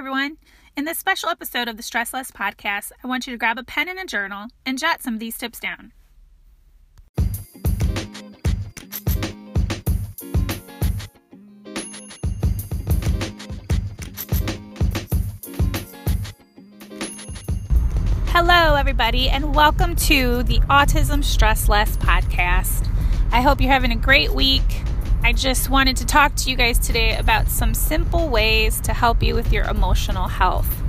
[0.00, 0.38] everyone.
[0.78, 3.62] In this special episode of the Stress Less podcast, I want you to grab a
[3.62, 5.92] pen and a journal and jot some of these tips down.
[18.28, 22.90] Hello, everybody, and welcome to the Autism Stress Less podcast.
[23.32, 24.64] I hope you're having a great week.
[25.22, 29.22] I just wanted to talk to you guys today about some simple ways to help
[29.22, 30.82] you with your emotional health.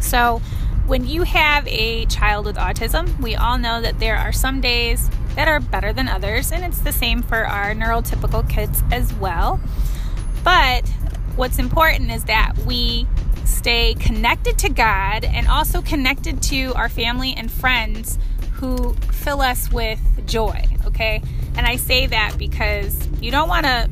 [0.00, 0.40] So,
[0.86, 5.10] when you have a child with autism, we all know that there are some days
[5.34, 9.60] that are better than others, and it's the same for our neurotypical kids as well.
[10.42, 10.88] But
[11.36, 13.06] what's important is that we
[13.44, 18.18] stay connected to God and also connected to our family and friends
[18.54, 21.22] who fill us with joy, okay?
[21.58, 23.90] And I say that because you don't want to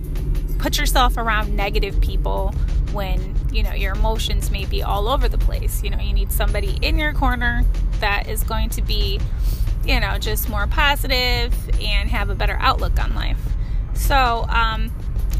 [0.59, 2.53] put yourself around negative people
[2.93, 5.83] when, you know, your emotions may be all over the place.
[5.83, 7.65] You know, you need somebody in your corner
[7.99, 9.19] that is going to be,
[9.85, 13.41] you know, just more positive and have a better outlook on life.
[13.95, 14.93] So, um,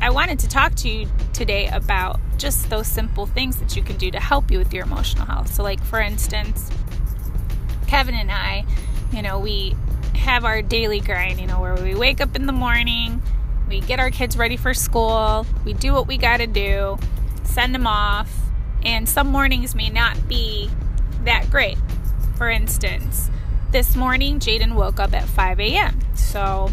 [0.03, 3.97] I wanted to talk to you today about just those simple things that you can
[3.99, 5.55] do to help you with your emotional health.
[5.55, 6.71] So, like, for instance,
[7.87, 8.67] Kevin and I,
[9.13, 9.77] you know, we
[10.27, 13.23] have our daily grind, you know, where we wake up in the morning,
[13.69, 16.99] we get our kids ready for school, we do what we got to do,
[17.45, 18.29] send them off,
[18.83, 20.69] and some mornings may not be
[21.23, 21.79] that great.
[22.37, 23.31] For instance,
[23.71, 26.01] this morning Jaden woke up at 5 a.m.
[26.17, 26.71] So,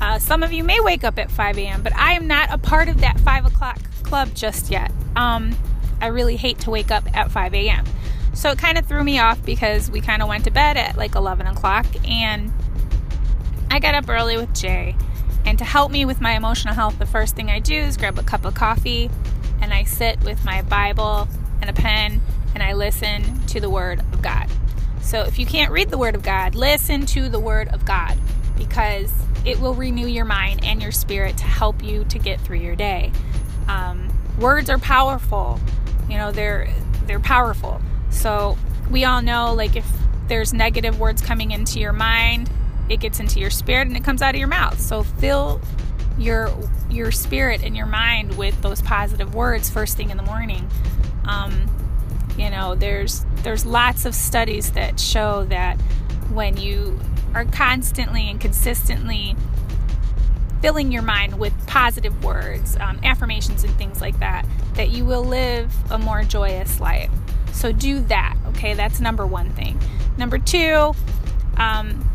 [0.00, 2.56] uh, some of you may wake up at 5 a.m., but I am not a
[2.56, 4.90] part of that 5 o'clock club just yet.
[5.16, 5.54] Um,
[6.00, 7.84] I really hate to wake up at 5 a.m.
[8.32, 10.96] So it kind of threw me off because we kind of went to bed at
[10.96, 12.50] like 11 o'clock and
[13.70, 14.96] I got up early with Jay.
[15.46, 18.18] And to help me with my emotional health, the first thing I do is grab
[18.18, 19.08] a cup of coffee
[19.62, 21.28] and I sit with my Bible
[21.60, 22.20] and a pen
[22.54, 24.48] and I listen to the Word of God.
[25.00, 28.18] So if you can't read the Word of God, listen to the Word of God
[28.58, 29.12] because
[29.44, 32.76] it will renew your mind and your spirit to help you to get through your
[32.76, 33.12] day.
[33.68, 35.60] Um, words are powerful.
[36.08, 36.68] You know, they're
[37.06, 37.80] they're powerful.
[38.10, 38.58] So
[38.90, 39.86] we all know like if
[40.28, 42.50] there's negative words coming into your mind,
[42.90, 44.78] it gets into your spirit and it comes out of your mouth.
[44.78, 45.60] So fill
[46.18, 46.52] your
[46.90, 50.68] your spirit and your mind with those positive words first thing in the morning.
[51.24, 51.66] Um,
[52.36, 55.80] you know, there's there's lots of studies that show that
[56.32, 56.98] when you
[57.34, 59.36] are constantly and consistently
[60.60, 65.24] filling your mind with positive words, um, affirmations, and things like that, that you will
[65.24, 67.10] live a more joyous life.
[67.52, 68.74] So do that, okay?
[68.74, 69.80] That's number one thing.
[70.18, 70.92] Number two,
[71.56, 72.09] um,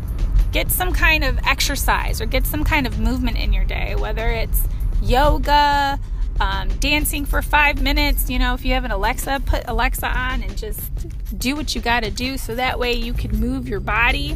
[0.56, 4.30] get some kind of exercise or get some kind of movement in your day, whether
[4.30, 4.66] it's
[5.02, 6.00] yoga,
[6.40, 8.30] um, dancing for five minutes.
[8.30, 10.80] You know, if you have an Alexa, put Alexa on and just
[11.38, 14.34] do what you got to do so that way you can move your body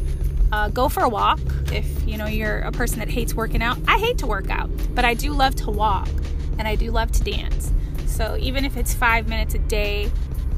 [0.53, 1.41] uh, go for a walk
[1.73, 3.79] if you know you're a person that hates working out.
[3.89, 6.11] I hate to work out, but I do love to walk
[6.59, 7.73] and I do love to dance.
[8.05, 10.11] So even if it's five minutes a day,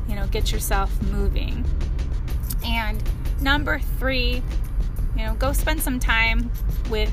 [0.08, 1.64] you know, get yourself moving.
[2.64, 3.00] And
[3.40, 4.42] number three,
[5.22, 6.50] you know, go spend some time
[6.90, 7.12] with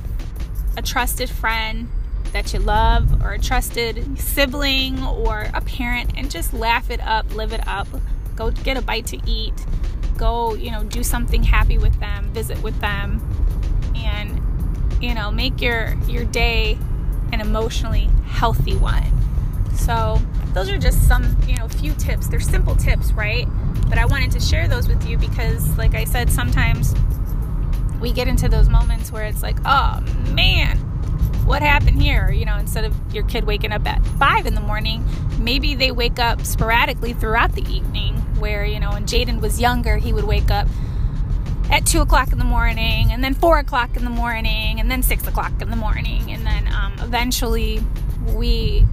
[0.76, 1.90] a trusted friend
[2.34, 7.34] that you love or a trusted sibling or a parent and just laugh it up,
[7.36, 7.88] live it up.
[8.36, 9.54] Go get a bite to eat
[10.20, 13.22] go, you know, do something happy with them, visit with them,
[13.96, 14.42] and
[15.02, 16.78] you know, make your your day
[17.32, 19.06] an emotionally healthy one.
[19.76, 20.22] So,
[20.54, 22.28] those are just some, you know, few tips.
[22.28, 23.48] They're simple tips, right?
[23.88, 26.94] But I wanted to share those with you because like I said, sometimes
[28.00, 30.02] we get into those moments where it's like, "Oh,
[30.34, 30.78] man,
[31.46, 32.32] what happened here?
[32.32, 35.04] You know, instead of your kid waking up at five in the morning,
[35.40, 38.16] maybe they wake up sporadically throughout the evening.
[38.40, 40.68] Where, you know, when Jaden was younger, he would wake up
[41.72, 45.04] at two o'clock in the morning, and then four o'clock in the morning, and then
[45.04, 46.32] six o'clock in the morning.
[46.32, 47.84] And then um, eventually
[48.36, 48.86] we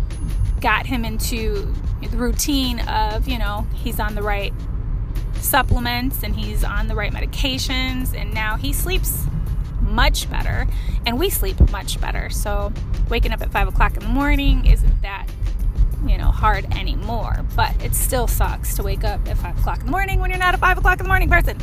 [0.61, 1.72] got him into
[2.03, 4.53] the routine of, you know, he's on the right
[5.47, 9.25] supplements and he's on the right medications, and now he sleeps
[9.81, 10.66] much better
[11.07, 12.28] and we sleep much better.
[12.28, 12.72] So
[13.09, 15.27] waking up at five o'clock in the morning isn't that
[16.04, 17.45] you know hard anymore.
[17.54, 20.39] But it still sucks to wake up at five o'clock in the morning when you're
[20.39, 21.57] not a five o'clock in the morning person.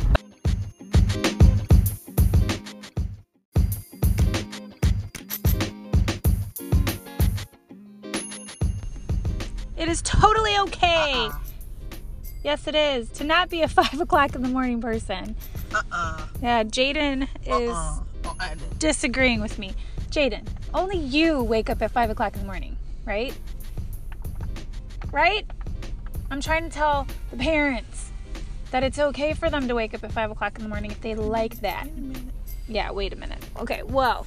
[9.76, 11.12] It is totally okay.
[11.12, 11.43] Uh-uh.
[12.44, 15.34] Yes, it is to not be a five o'clock in the morning person.
[15.74, 16.26] Uh-uh.
[16.40, 18.00] Yeah, Jaden is uh-uh
[18.78, 19.72] disagreeing with me.
[20.10, 23.36] Jaden, only you wake up at 5 o'clock in the morning, right?
[25.10, 25.46] Right?
[26.30, 28.10] I'm trying to tell the parents
[28.70, 31.00] that it's okay for them to wake up at 5 o'clock in the morning if
[31.00, 31.88] they like that.
[32.68, 33.44] Yeah, wait a minute.
[33.58, 34.26] Okay, well.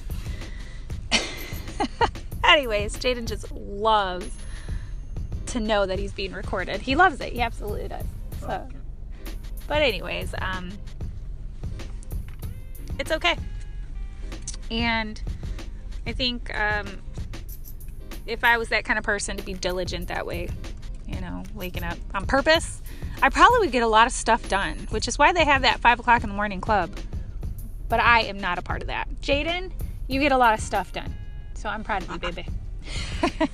[2.44, 4.30] Anyways, Jaden just loves
[5.48, 6.80] to know that he's being recorded.
[6.80, 7.32] He loves it.
[7.32, 8.04] He absolutely does.
[8.40, 8.76] So, okay.
[9.66, 10.70] but anyways, um,
[12.98, 13.36] it's okay.
[14.70, 15.20] And
[16.06, 16.86] I think um,
[18.26, 20.48] if I was that kind of person to be diligent that way,
[21.06, 22.82] you know, waking up on purpose,
[23.22, 25.80] I probably would get a lot of stuff done, which is why they have that
[25.80, 26.90] five o'clock in the morning club.
[27.88, 29.08] But I am not a part of that.
[29.22, 29.72] Jaden,
[30.06, 31.14] you get a lot of stuff done.
[31.54, 32.46] So I'm proud of you, baby.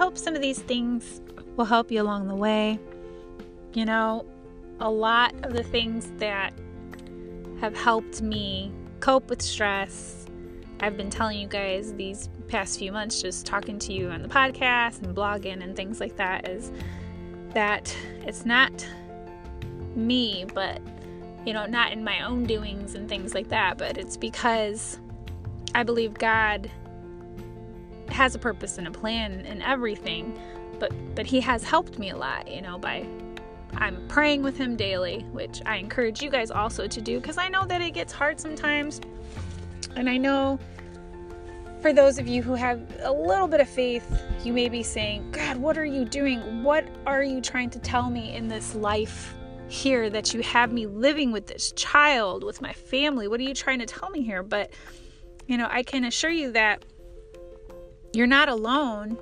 [0.00, 1.20] hope some of these things
[1.56, 2.78] will help you along the way.
[3.74, 4.24] You know,
[4.80, 6.54] a lot of the things that
[7.60, 10.24] have helped me cope with stress.
[10.80, 14.28] I've been telling you guys these past few months, just talking to you on the
[14.28, 16.72] podcast and blogging and things like that, is
[17.52, 18.72] that it's not
[19.94, 20.80] me, but
[21.44, 24.98] you know, not in my own doings and things like that, but it's because
[25.74, 26.70] I believe God
[28.12, 30.38] has a purpose and a plan in everything.
[30.78, 33.06] But but he has helped me a lot, you know, by
[33.74, 37.48] I'm praying with him daily, which I encourage you guys also to do because I
[37.48, 39.00] know that it gets hard sometimes.
[39.96, 40.58] And I know
[41.80, 45.30] for those of you who have a little bit of faith, you may be saying,
[45.30, 46.62] God, what are you doing?
[46.62, 49.34] What are you trying to tell me in this life
[49.68, 53.28] here that you have me living with this child, with my family?
[53.28, 54.42] What are you trying to tell me here?
[54.42, 54.72] But,
[55.46, 56.84] you know, I can assure you that
[58.12, 59.18] you're not alone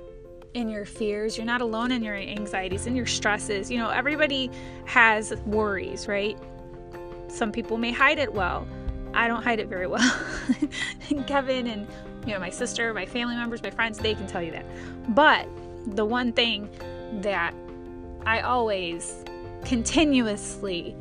[0.53, 1.37] in your fears.
[1.37, 3.69] You're not alone in your anxieties and your stresses.
[3.69, 4.49] You know, everybody
[4.85, 6.37] has worries, right?
[7.27, 8.67] Some people may hide it well.
[9.13, 10.19] I don't hide it very well.
[11.27, 11.87] Kevin and
[12.25, 14.65] you know my sister, my family members, my friends, they can tell you that.
[15.15, 15.47] But
[15.87, 16.69] the one thing
[17.21, 17.53] that
[18.25, 19.23] I always
[19.65, 20.95] continuously,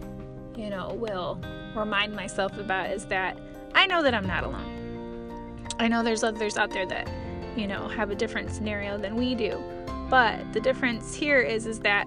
[0.57, 1.41] you know, will
[1.75, 3.39] remind myself about is that
[3.75, 5.67] I know that I'm not alone.
[5.79, 7.09] I know there's others out there that
[7.57, 9.63] you know, have a different scenario than we do.
[10.09, 12.07] But the difference here is is that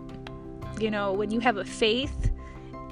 [0.81, 2.31] you know, when you have a faith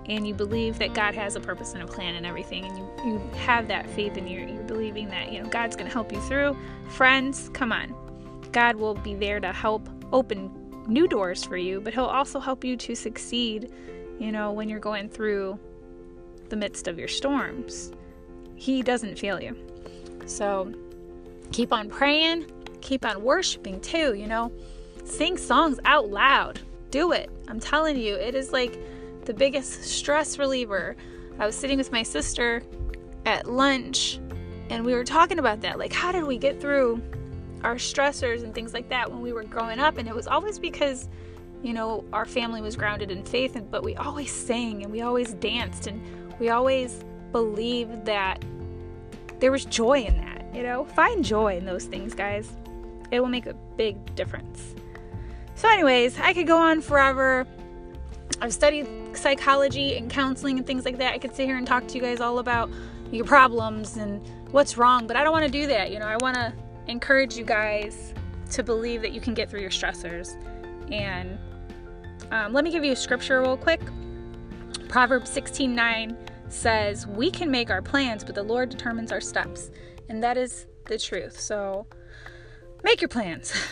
[0.06, 2.90] and you believe that God has a purpose and a plan and everything, and you,
[3.06, 6.12] you have that faith and you're, you're believing that, you know, God's going to help
[6.12, 6.58] you through,
[6.90, 7.96] friends, come on.
[8.52, 10.52] God will be there to help open
[10.88, 13.72] new doors for you, but He'll also help you to succeed,
[14.20, 15.60] you know, when you're going through
[16.50, 17.92] the midst of your storms.
[18.56, 19.56] He doesn't fail you.
[20.26, 20.74] So
[21.52, 22.46] keep on praying,
[22.82, 24.52] keep on worshiping too, you know.
[25.04, 26.60] Sing songs out loud.
[26.92, 27.30] Do it.
[27.48, 28.80] I'm telling you, it is like
[29.26, 30.96] the biggest stress reliever.
[31.40, 32.64] I was sitting with my sister
[33.26, 34.20] at lunch
[34.70, 35.80] and we were talking about that.
[35.80, 37.02] Like, how did we get through
[37.64, 39.98] our stressors and things like that when we were growing up?
[39.98, 41.10] And it was always because,
[41.64, 45.02] you know, our family was grounded in faith, and, but we always sang and we
[45.02, 46.02] always danced and
[46.40, 48.44] we always believed that
[49.40, 52.52] there was joy in that you know, find joy in those things, guys.
[53.12, 54.76] It will make a big difference.
[55.56, 57.46] So, anyways, I could go on forever.
[58.42, 61.14] I've studied psychology and counseling and things like that.
[61.14, 62.70] I could sit here and talk to you guys all about
[63.12, 65.92] your problems and what's wrong, but I don't want to do that.
[65.92, 66.54] You know, I want to
[66.88, 68.14] encourage you guys
[68.52, 70.38] to believe that you can get through your stressors.
[70.92, 71.38] And
[72.32, 73.82] um, let me give you a scripture real quick.
[74.88, 79.70] Proverbs 16 9 says, We can make our plans, but the Lord determines our steps.
[80.10, 81.40] And that is the truth.
[81.40, 81.86] So
[82.84, 83.54] make your plans.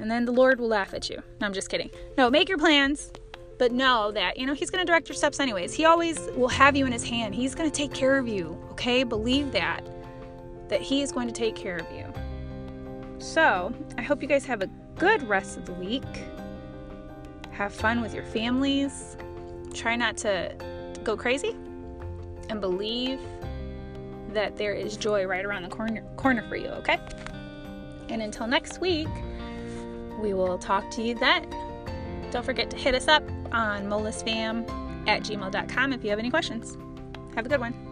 [0.00, 1.20] And then the Lord will laugh at you.
[1.40, 1.90] No, I'm just kidding.
[2.16, 3.10] No, make your plans,
[3.58, 5.74] but know that, you know, He's going to direct your steps anyways.
[5.74, 7.34] He always will have you in His hand.
[7.34, 9.02] He's going to take care of you, okay?
[9.02, 9.84] Believe that,
[10.68, 12.04] that He is going to take care of you.
[13.18, 16.04] So I hope you guys have a good rest of the week.
[17.50, 19.16] Have fun with your families.
[19.74, 20.54] Try not to
[21.02, 21.56] go crazy
[22.50, 23.18] and believe
[24.38, 27.00] that there is joy right around the corner corner for you, okay?
[28.08, 29.08] And until next week,
[30.20, 31.50] we will talk to you then.
[32.30, 34.64] Don't forget to hit us up on molisfam
[35.08, 36.76] at gmail.com if you have any questions.
[37.34, 37.87] Have a good one.